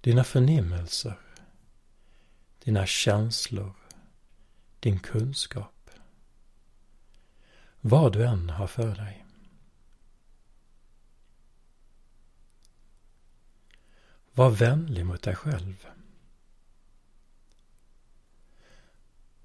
dina 0.01 0.25
förnimmelser, 0.25 1.19
dina 2.65 2.87
känslor, 2.87 3.73
din 4.81 4.99
kunskap. 4.99 5.91
Vad 7.81 8.13
du 8.13 8.27
än 8.27 8.51
har 8.51 8.67
för 8.67 8.95
dig. 8.95 9.27
Var 14.33 14.51
vänlig 14.51 15.07
mot 15.07 15.23
dig 15.23 15.37
själv. 15.37 15.87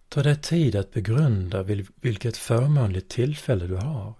Ta 0.09 0.23
dig 0.23 0.41
tid 0.41 0.75
att 0.75 0.91
begrunda 0.91 1.63
vilket 2.01 2.37
förmånligt 2.37 3.09
tillfälle 3.09 3.67
du 3.67 3.75
har 3.75 4.13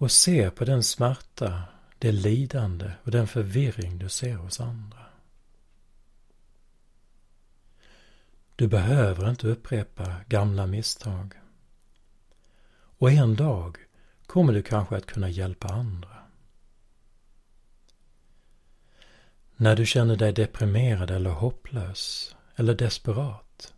och 0.00 0.12
se 0.12 0.50
på 0.50 0.64
den 0.64 0.82
smärta, 0.82 1.62
det 1.98 2.12
lidande 2.12 2.92
och 3.04 3.10
den 3.10 3.26
förvirring 3.26 3.98
du 3.98 4.08
ser 4.08 4.34
hos 4.34 4.60
andra. 4.60 5.06
Du 8.56 8.68
behöver 8.68 9.30
inte 9.30 9.48
upprepa 9.48 10.16
gamla 10.28 10.66
misstag. 10.66 11.34
Och 12.72 13.10
en 13.10 13.36
dag 13.36 13.76
kommer 14.26 14.52
du 14.52 14.62
kanske 14.62 14.96
att 14.96 15.06
kunna 15.06 15.28
hjälpa 15.28 15.68
andra. 15.68 16.16
När 19.56 19.76
du 19.76 19.86
känner 19.86 20.16
dig 20.16 20.32
deprimerad 20.32 21.10
eller 21.10 21.30
hopplös 21.30 22.34
eller 22.56 22.74
desperat, 22.74 23.74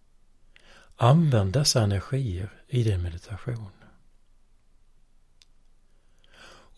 använd 0.96 1.52
dessa 1.52 1.82
energier 1.82 2.62
i 2.68 2.82
din 2.82 3.02
meditation. 3.02 3.70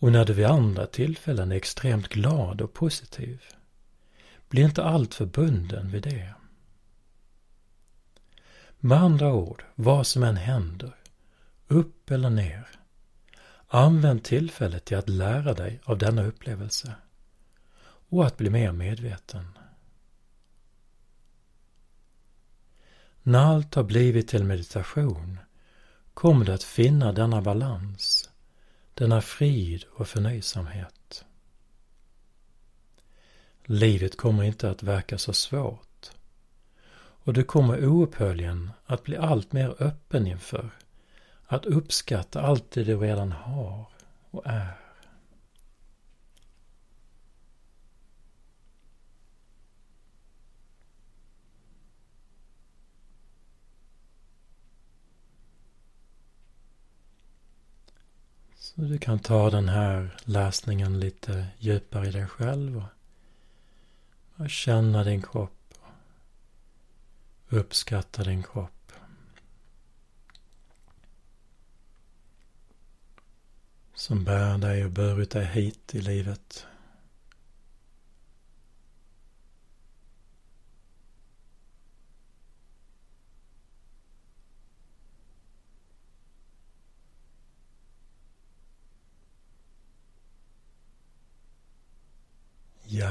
Och 0.05 0.11
när 0.11 0.25
du 0.25 0.33
vid 0.33 0.45
andra 0.45 0.87
tillfällen 0.87 1.51
är 1.51 1.55
extremt 1.55 2.07
glad 2.07 2.61
och 2.61 2.73
positiv, 2.73 3.43
bli 4.49 4.61
inte 4.61 4.83
alltför 4.83 5.25
bunden 5.25 5.91
vid 5.91 6.03
det. 6.03 6.33
Med 8.79 8.97
andra 8.97 9.33
ord, 9.33 9.63
vad 9.75 10.07
som 10.07 10.23
än 10.23 10.37
händer, 10.37 10.95
upp 11.67 12.11
eller 12.11 12.29
ner, 12.29 12.67
använd 13.67 14.23
tillfället 14.23 14.85
till 14.85 14.97
att 14.97 15.09
lära 15.09 15.53
dig 15.53 15.79
av 15.83 15.97
denna 15.97 16.23
upplevelse 16.23 16.95
och 17.83 18.25
att 18.25 18.37
bli 18.37 18.49
mer 18.49 18.71
medveten. 18.71 19.57
När 23.23 23.39
allt 23.39 23.75
har 23.75 23.83
blivit 23.83 24.27
till 24.27 24.43
meditation 24.43 25.39
kommer 26.13 26.45
du 26.45 26.51
att 26.51 26.63
finna 26.63 27.11
denna 27.11 27.41
balans 27.41 28.29
denna 28.95 29.21
frid 29.21 29.85
och 29.91 30.07
förnöjsamhet. 30.07 31.25
Livet 33.65 34.17
kommer 34.17 34.43
inte 34.43 34.69
att 34.69 34.83
verka 34.83 35.17
så 35.17 35.33
svårt 35.33 36.11
och 36.97 37.33
du 37.33 37.43
kommer 37.43 37.85
oupphörligen 37.85 38.71
att 38.85 39.03
bli 39.03 39.17
allt 39.17 39.53
mer 39.53 39.75
öppen 39.79 40.27
inför 40.27 40.69
att 41.45 41.65
uppskatta 41.65 42.41
allt 42.41 42.71
det 42.71 42.83
du 42.83 42.97
redan 42.97 43.31
har 43.31 43.85
och 44.29 44.41
är. 44.45 44.84
Så 58.75 58.81
du 58.81 58.97
kan 58.97 59.19
ta 59.19 59.49
den 59.49 59.69
här 59.69 60.17
läsningen 60.23 60.99
lite 60.99 61.47
djupare 61.59 62.07
i 62.07 62.11
dig 62.11 62.27
själv 62.27 62.85
och 64.35 64.49
känna 64.49 65.03
din 65.03 65.21
kropp. 65.21 65.73
Uppskatta 67.49 68.23
din 68.23 68.43
kropp. 68.43 68.91
Som 73.93 74.23
bär 74.23 74.57
dig 74.57 74.85
och 74.85 74.91
burit 74.91 75.31
dig 75.31 75.45
hit 75.45 75.95
i 75.95 76.01
livet. 76.01 76.67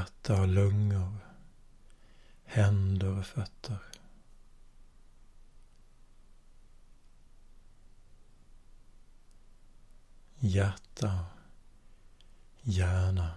Hjärta 0.05 0.40
och 0.40 0.49
lungor, 0.49 1.19
händer 2.45 3.19
och 3.19 3.27
fötter. 3.27 3.79
Hjärta, 10.38 11.27
hjärna. 12.62 13.35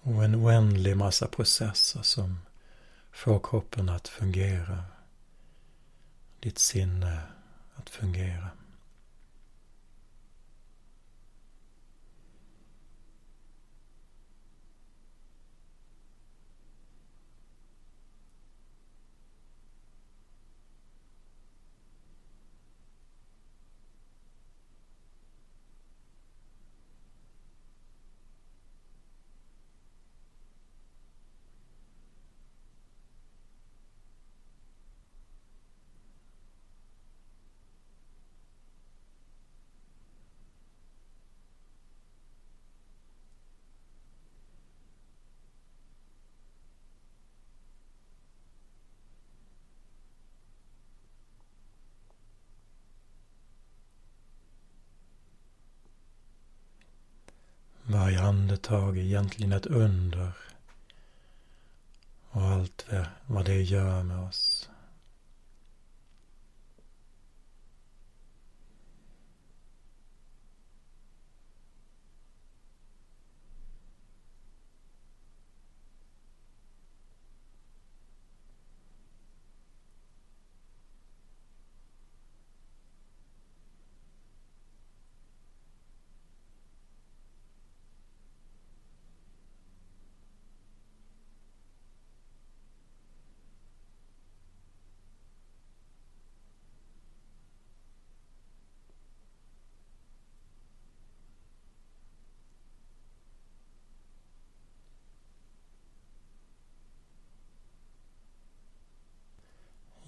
Och 0.00 0.24
en 0.24 0.34
oändlig 0.34 0.96
massa 0.96 1.26
processer 1.26 2.02
som 2.02 2.38
får 3.12 3.40
kroppen 3.40 3.88
att 3.88 4.08
fungera 4.08 4.93
ditt 6.44 6.58
sinne 6.58 7.22
att 7.74 7.90
fungera. 7.90 8.50
Varje 57.86 58.20
andetag 58.54 58.98
är 58.98 59.02
egentligen 59.02 59.52
ett 59.52 59.66
under. 59.66 60.32
Och 62.30 62.42
allt 62.42 62.86
vad 63.26 63.44
det 63.44 63.62
gör 63.62 64.02
med 64.02 64.18
oss. 64.18 64.53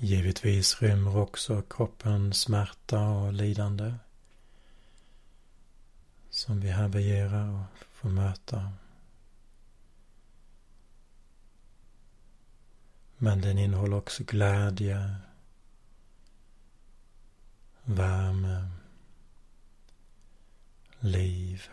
Givetvis 0.06 0.82
rymmer 0.82 1.16
också 1.16 1.62
kroppen 1.62 2.32
smärta 2.32 3.00
och 3.00 3.32
lidande 3.32 3.94
som 6.30 6.60
vi 6.60 6.70
härbärgerar 6.70 7.48
och 7.48 7.86
får 7.92 8.08
möta. 8.08 8.72
Men 13.16 13.40
den 13.40 13.58
innehåller 13.58 13.96
också 13.96 14.24
glädje, 14.24 15.14
värme, 17.84 18.70
liv. 21.00 21.68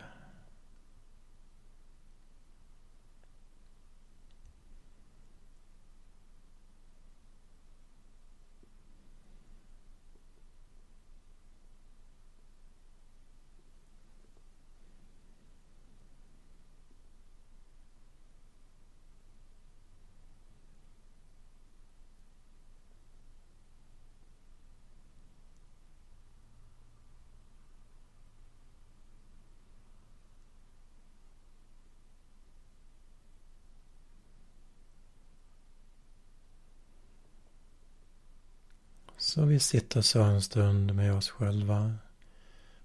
Så 39.34 39.44
vi 39.44 39.60
sitter 39.60 40.00
så 40.00 40.22
en 40.22 40.42
stund 40.42 40.94
med 40.94 41.14
oss 41.14 41.30
själva, 41.30 41.94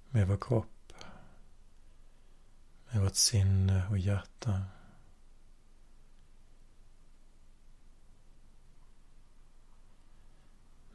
med 0.09 0.27
vår 0.27 0.38
kropp, 0.38 0.93
med 2.89 3.01
vårt 3.01 3.15
sinne 3.15 3.88
och 3.88 3.97
hjärta. 3.97 4.63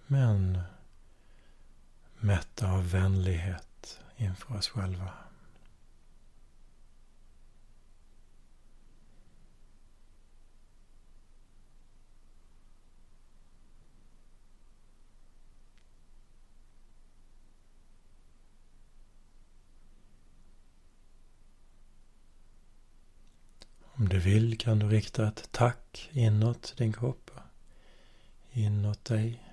Men 0.06 0.62
mätta 2.18 2.70
av 2.70 2.90
vänlighet 2.90 4.00
inför 4.16 4.56
oss 4.56 4.68
själva. 4.68 5.12
Vill 24.24 24.58
kan 24.58 24.78
du 24.78 24.88
rikta 24.88 25.28
ett 25.28 25.48
tack 25.52 26.10
inåt 26.12 26.74
din 26.76 26.92
kropp, 26.92 27.30
inåt 28.52 29.04
dig. 29.04 29.43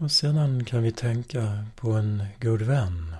Och 0.00 0.10
sedan 0.10 0.64
kan 0.64 0.82
vi 0.82 0.92
tänka 0.92 1.66
på 1.76 1.92
en 1.92 2.26
god 2.40 2.62
vän. 2.62 3.16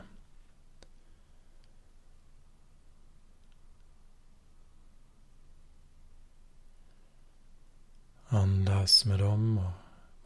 Andas 8.29 9.05
med 9.05 9.19
dem 9.19 9.59
och 9.59 9.71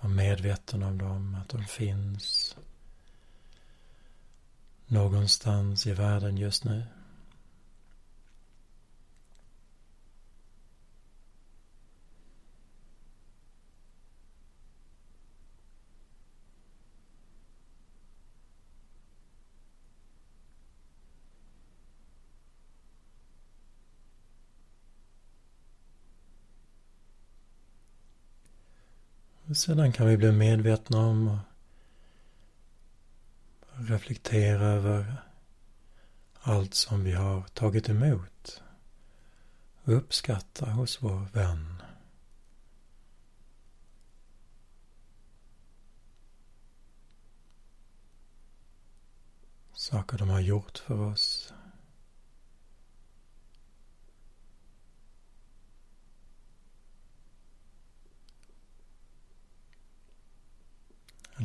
var 0.01 0.11
medveten 0.11 0.83
om 0.83 0.99
dem, 0.99 1.35
att 1.43 1.49
de 1.49 1.65
finns 1.65 2.57
någonstans 4.87 5.87
i 5.87 5.93
världen 5.93 6.37
just 6.37 6.65
nu. 6.65 6.83
Sedan 29.55 29.93
kan 29.93 30.07
vi 30.07 30.17
bli 30.17 30.33
medvetna 30.33 30.99
om 30.99 31.29
och 31.29 31.39
reflektera 33.89 34.65
över 34.67 35.17
allt 36.41 36.75
som 36.75 37.05
vi 37.05 37.13
har 37.13 37.43
tagit 37.43 37.89
emot 37.89 38.63
och 39.85 39.97
uppskatta 39.97 40.71
hos 40.71 41.03
vår 41.03 41.27
vän. 41.33 41.83
Saker 49.73 50.19
de 50.19 50.29
har 50.29 50.41
gjort 50.41 50.79
för 50.79 51.01
oss. 51.01 51.54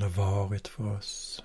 Varit 0.09 0.67
för 0.67 0.97
oss. 0.97 1.43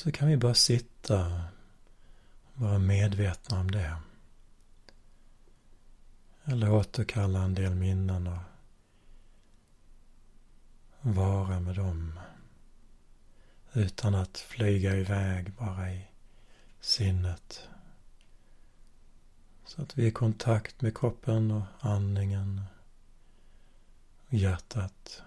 Så 0.00 0.12
kan 0.12 0.28
vi 0.28 0.36
bara 0.36 0.54
sitta 0.54 1.26
och 2.54 2.60
vara 2.60 2.78
medvetna 2.78 3.60
om 3.60 3.70
det. 3.70 3.96
Eller 6.44 6.72
återkalla 6.72 7.42
en 7.42 7.54
del 7.54 7.74
minnen 7.74 8.26
och 8.26 8.38
vara 11.00 11.60
med 11.60 11.74
dem 11.76 12.18
Utan 13.72 14.14
att 14.14 14.38
flyga 14.38 14.96
iväg 14.96 15.52
bara 15.52 15.92
i 15.92 16.06
sinnet. 16.80 17.68
Så 19.64 19.82
att 19.82 19.98
vi 19.98 20.04
är 20.04 20.08
i 20.08 20.12
kontakt 20.12 20.80
med 20.80 20.98
kroppen 20.98 21.50
och 21.50 21.64
andningen 21.80 22.60
och 24.28 24.34
hjärtat. 24.34 25.22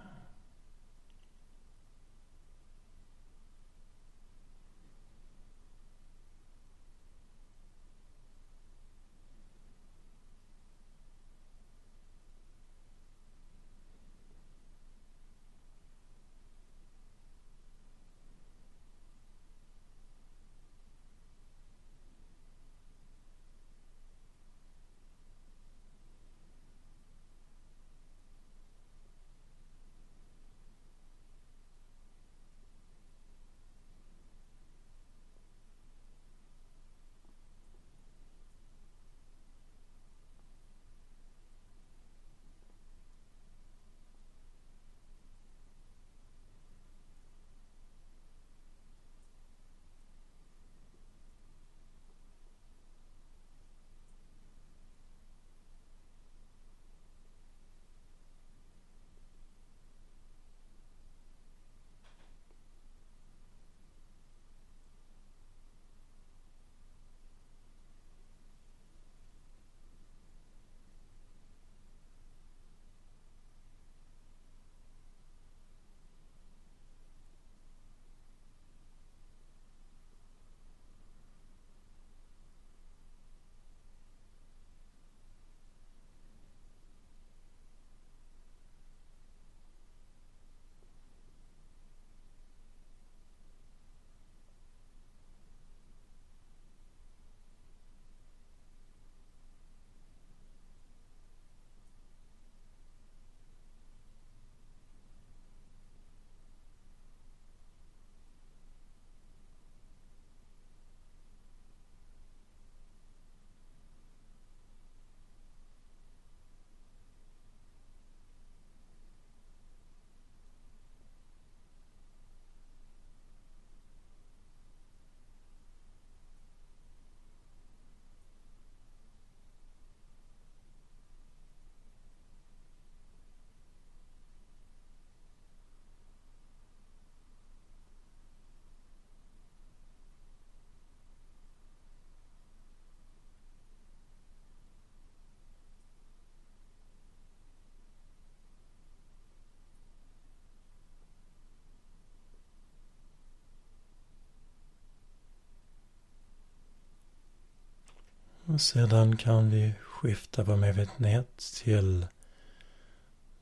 Och 158.53 158.61
sedan 158.61 159.17
kan 159.17 159.49
vi 159.49 159.73
skifta 159.81 160.43
vår 160.43 160.55
medvetenhet 160.55 161.37
till 161.37 162.07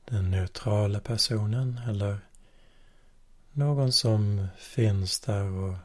den 0.04 0.30
neutrala 0.30 1.00
personen 1.00 1.80
eller 1.88 2.20
någon 3.52 3.92
som 3.92 4.48
finns 4.56 5.20
där 5.20 5.44
och 5.44 5.76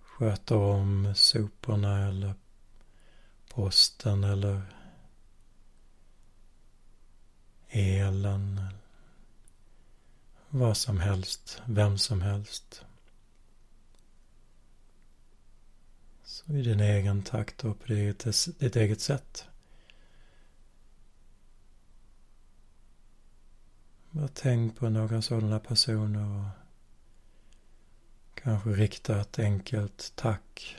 sköter 0.00 0.56
om 0.56 1.12
soporna 1.14 2.08
eller 2.08 2.34
posten 3.48 4.24
eller 4.24 4.62
elen. 7.68 8.60
Vad 10.48 10.76
som 10.76 11.00
helst, 11.00 11.62
vem 11.66 11.98
som 11.98 12.20
helst. 12.20 12.84
Så 16.24 16.37
i 16.48 16.62
din 16.62 16.80
egen 16.80 17.22
takt 17.22 17.64
och 17.64 17.80
på 17.80 17.86
ditt, 17.86 18.26
ditt 18.58 18.76
eget 18.76 19.00
sätt. 19.00 19.48
Bara 24.10 24.28
tänk 24.28 24.76
på 24.76 24.88
några 24.88 25.22
sådana 25.22 25.60
personer 25.60 26.38
och 26.38 26.50
kanske 28.34 28.70
rikta 28.70 29.20
ett 29.20 29.38
enkelt 29.38 30.12
tack 30.14 30.76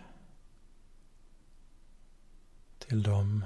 till 2.79 3.03
dem. 3.03 3.45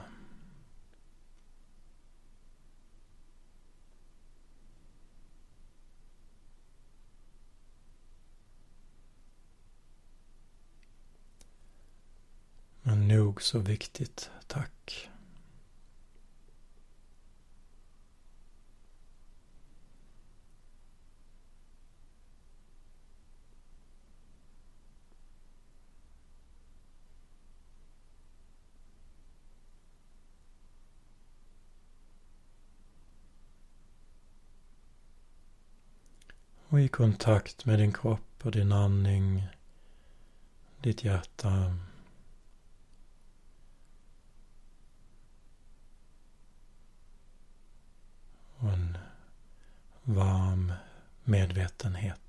Men 12.85 13.07
nog 13.07 13.41
så 13.41 13.59
viktigt, 13.59 14.29
tack. 14.47 15.09
Och 36.67 36.81
i 36.81 36.87
kontakt 36.87 37.65
med 37.65 37.79
din 37.79 37.93
kropp 37.93 38.19
och 38.43 38.51
din 38.51 38.71
andning, 38.71 39.47
ditt 40.81 41.03
hjärta. 41.03 41.77
Och 48.63 48.73
en 48.73 48.97
varm 50.03 50.73
medvetenhet. 51.23 52.22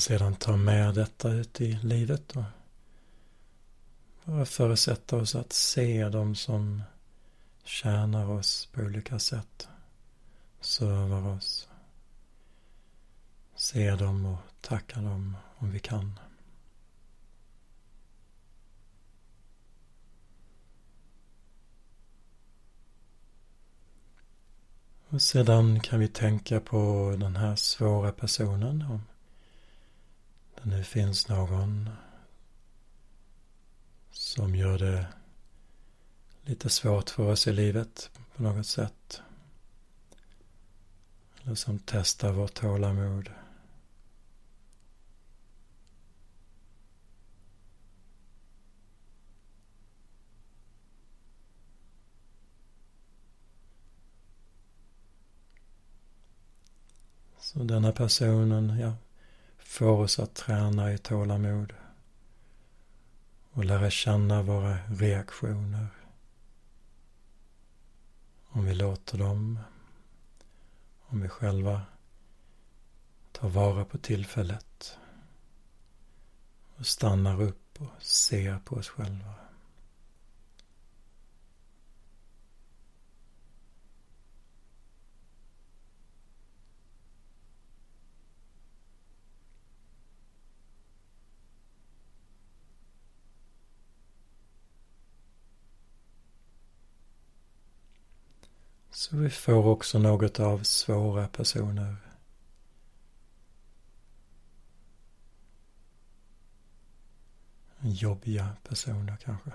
Sedan 0.00 0.34
ta 0.36 0.56
med 0.56 0.94
detta 0.94 1.30
ut 1.30 1.60
i 1.60 1.78
livet 1.82 2.36
och 2.36 2.44
bara 4.24 4.44
förutsätta 4.44 5.16
oss 5.16 5.34
att 5.34 5.52
se 5.52 6.08
dem 6.08 6.34
som 6.34 6.82
tjänar 7.64 8.30
oss 8.30 8.68
på 8.72 8.80
olika 8.80 9.18
sätt. 9.18 9.68
Servar 10.60 11.36
oss. 11.36 11.68
Se 13.54 13.90
dem 13.90 14.26
och 14.26 14.38
tacka 14.60 15.00
dem 15.00 15.36
om 15.56 15.70
vi 15.70 15.78
kan. 15.78 16.18
Och 25.08 25.22
sedan 25.22 25.80
kan 25.80 26.00
vi 26.00 26.08
tänka 26.08 26.60
på 26.60 27.14
den 27.18 27.36
här 27.36 27.56
svåra 27.56 28.12
personen. 28.12 28.82
Om 28.82 29.02
det 30.62 30.70
nu 30.70 30.84
finns 30.84 31.28
någon 31.28 31.90
som 34.10 34.54
gör 34.54 34.78
det 34.78 35.06
lite 36.42 36.70
svårt 36.70 37.10
för 37.10 37.22
oss 37.22 37.46
i 37.46 37.52
livet 37.52 38.10
på 38.36 38.42
något 38.42 38.66
sätt. 38.66 39.22
Eller 41.42 41.54
som 41.54 41.78
testar 41.78 42.32
vårt 42.32 42.54
tålamod. 42.54 43.30
Så 57.38 57.58
denna 57.58 57.92
personen, 57.92 58.78
ja, 58.78 58.94
får 59.70 60.00
oss 60.00 60.18
att 60.18 60.34
träna 60.34 60.92
i 60.92 60.98
tålamod 60.98 61.72
och 63.52 63.64
lära 63.64 63.90
känna 63.90 64.42
våra 64.42 64.78
reaktioner. 64.86 65.86
Om 68.48 68.64
vi 68.64 68.74
låter 68.74 69.18
dem, 69.18 69.58
om 71.00 71.20
vi 71.20 71.28
själva 71.28 71.82
tar 73.32 73.48
vara 73.48 73.84
på 73.84 73.98
tillfället 73.98 74.98
och 76.76 76.86
stannar 76.86 77.42
upp 77.42 77.80
och 77.80 78.02
ser 78.02 78.58
på 78.58 78.76
oss 78.76 78.88
själva. 78.88 79.34
Så 98.90 99.16
vi 99.16 99.30
får 99.30 99.66
också 99.66 99.98
något 99.98 100.40
av 100.40 100.62
svåra 100.62 101.28
personer. 101.28 101.96
Jobbiga 107.80 108.48
personer 108.68 109.16
kanske. 109.16 109.50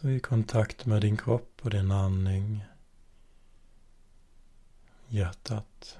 Så 0.00 0.08
i 0.08 0.20
kontakt 0.20 0.86
med 0.86 1.02
din 1.02 1.16
kropp 1.16 1.60
och 1.62 1.70
din 1.70 1.90
andning. 1.90 2.64
Hjärtat. 5.08 5.98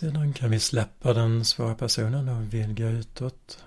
Sedan 0.00 0.32
kan 0.32 0.50
vi 0.50 0.60
släppa 0.60 1.12
den 1.12 1.44
svåra 1.44 1.74
personen 1.74 2.28
och 2.28 2.54
vidga 2.54 2.88
utåt. 2.88 3.64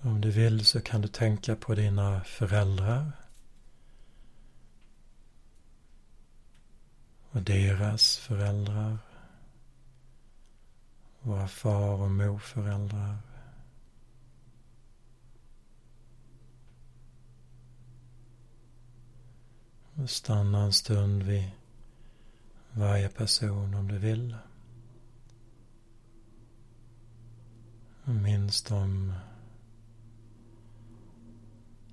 Om 0.00 0.20
du 0.20 0.30
vill 0.30 0.64
så 0.64 0.80
kan 0.80 1.00
du 1.00 1.08
tänka 1.08 1.56
på 1.56 1.74
dina 1.74 2.24
föräldrar. 2.24 3.12
Och 7.30 7.42
deras 7.42 8.16
föräldrar. 8.16 8.98
Våra 11.20 11.48
far 11.48 12.00
och 12.00 12.10
morföräldrar. 12.10 13.18
Stanna 20.06 20.62
en 20.62 20.72
stund 20.72 21.22
vid 21.22 21.50
varje 22.74 23.08
person 23.08 23.74
om 23.74 23.88
du 23.88 23.98
vill. 23.98 24.36
Minns 28.04 28.62
dem. 28.62 29.12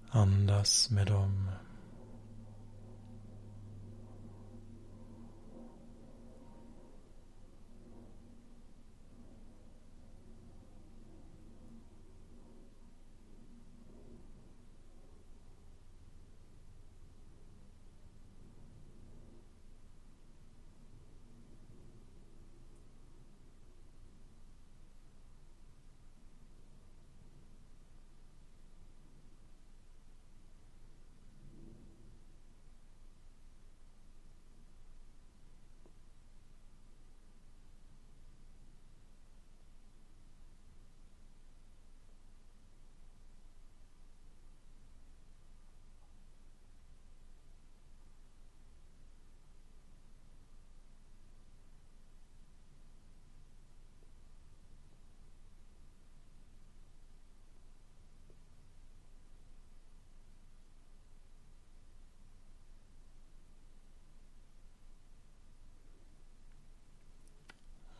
Andas 0.09 0.89
med 0.89 1.07
dem. 1.07 1.49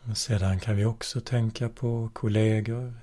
Och 0.10 0.18
sedan 0.18 0.60
kan 0.60 0.76
vi 0.76 0.86
också 0.86 1.22
tänka 1.22 1.70
på 1.70 2.10
kollegor. 2.14 2.94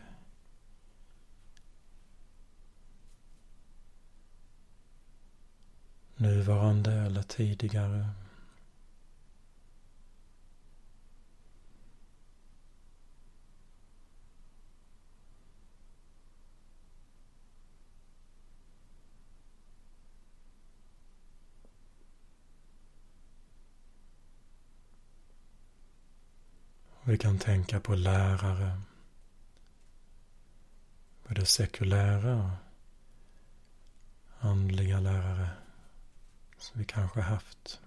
Nuvarande 6.17 6.93
eller 6.93 7.23
tidigare. 7.23 8.07
Vi 27.17 27.21
kan 27.21 27.39
tänka 27.39 27.81
på 27.81 27.95
lärare, 27.95 28.81
både 31.29 31.47
sekulära 31.47 32.51
och 34.29 34.45
andliga 34.51 35.01
lärare 35.01 35.49
som 36.59 36.79
vi 36.79 36.85
kanske 36.85 37.21
haft. 37.21 37.81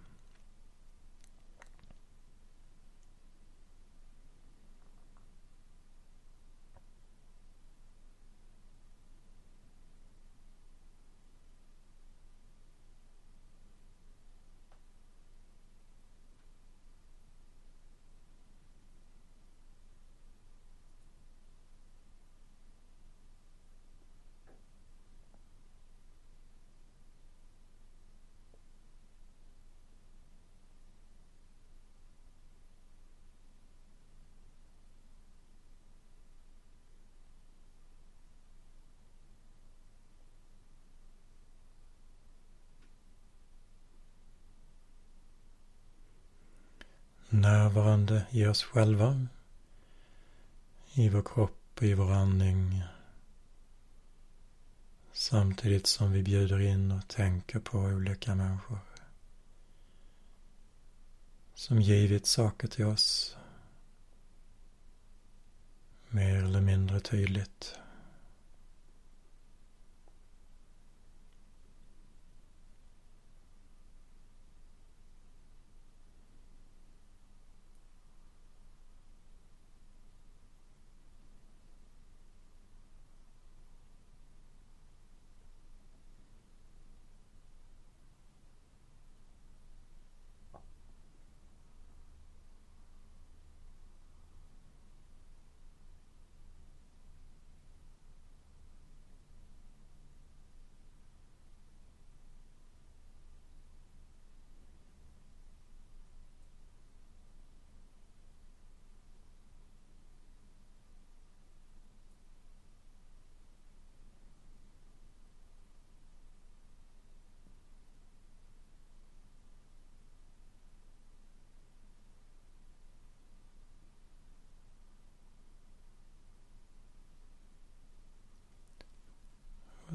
Närvarande 47.49 48.25
i 48.29 48.45
oss 48.45 48.63
själva, 48.63 49.27
i 50.93 51.09
vår 51.09 51.21
kropp 51.21 51.77
och 51.77 51.83
i 51.83 51.93
vår 51.93 52.11
andning. 52.11 52.83
Samtidigt 55.11 55.87
som 55.87 56.11
vi 56.11 56.23
bjuder 56.23 56.59
in 56.59 56.91
och 56.91 57.07
tänker 57.07 57.59
på 57.59 57.77
olika 57.77 58.35
människor 58.35 58.79
som 61.55 61.81
givit 61.81 62.25
saker 62.27 62.67
till 62.67 62.85
oss 62.85 63.37
mer 66.09 66.43
eller 66.43 66.61
mindre 66.61 66.99
tydligt. 66.99 67.79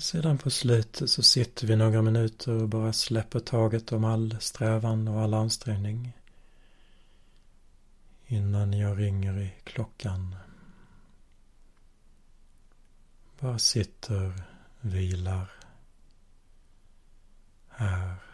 Sedan 0.05 0.39
på 0.39 0.51
slutet 0.51 1.11
så 1.11 1.23
sitter 1.23 1.67
vi 1.67 1.77
några 1.77 2.03
minuter 2.03 2.53
och 2.53 2.69
bara 2.69 2.93
släpper 2.93 3.41
taget 3.41 3.93
om 3.93 4.05
all 4.05 4.37
strävan 4.41 5.09
och 5.09 5.21
all 5.21 5.35
ansträngning. 5.35 6.13
Innan 8.27 8.73
jag 8.73 9.01
ringer 9.01 9.39
i 9.39 9.55
klockan. 9.65 10.37
Bara 13.41 13.59
sitter, 13.59 14.33
vilar 14.81 15.51
här. 17.69 18.34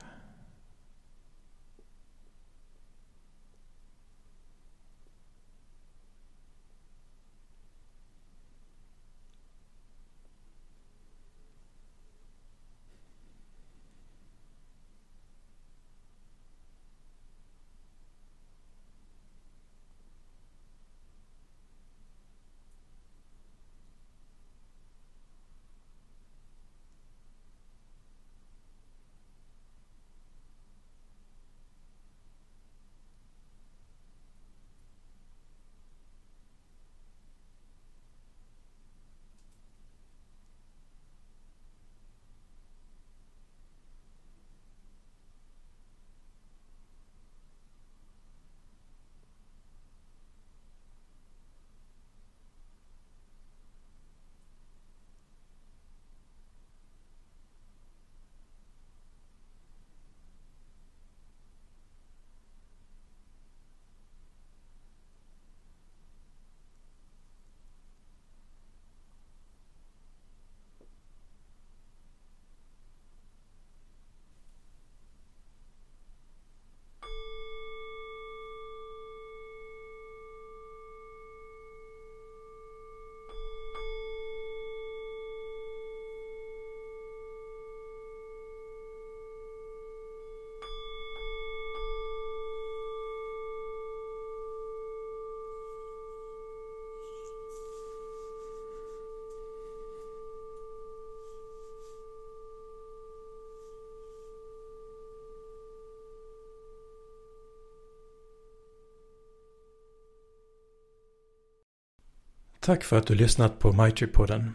Tack 112.61 112.85
för 112.85 112.99
att 112.99 113.07
du 113.07 113.15
lyssnat 113.15 113.59
på 113.59 113.73
Maitri-podden. 113.73 114.51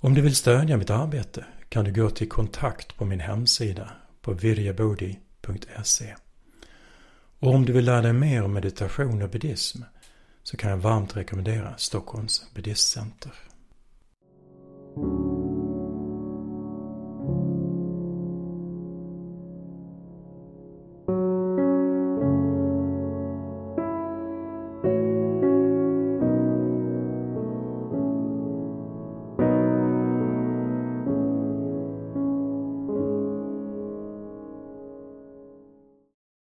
Om 0.00 0.14
du 0.14 0.20
vill 0.20 0.36
stödja 0.36 0.76
mitt 0.76 0.90
arbete 0.90 1.44
kan 1.68 1.84
du 1.84 1.92
gå 1.92 2.10
till 2.10 2.28
kontakt 2.28 2.96
på 2.96 3.04
min 3.04 3.20
hemsida 3.20 3.90
på 4.20 4.32
virjabodi.se. 4.32 6.14
Och 7.38 7.54
om 7.54 7.64
du 7.64 7.72
vill 7.72 7.84
lära 7.84 8.02
dig 8.02 8.12
mer 8.12 8.42
om 8.42 8.52
meditation 8.52 9.22
och 9.22 9.30
buddhism 9.30 9.82
så 10.42 10.56
kan 10.56 10.70
jag 10.70 10.76
varmt 10.76 11.16
rekommendera 11.16 11.74
Stockholms 11.76 12.54
buddhistcenter. 12.54 13.32